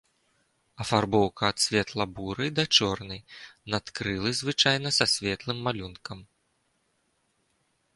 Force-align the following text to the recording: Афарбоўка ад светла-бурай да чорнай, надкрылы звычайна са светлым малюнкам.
Афарбоўка 0.85 1.43
ад 1.53 1.57
светла-бурай 1.65 2.49
да 2.61 2.67
чорнай, 2.79 3.21
надкрылы 3.75 4.29
звычайна 4.41 4.89
са 5.01 5.05
светлым 5.17 5.57
малюнкам. 5.69 6.29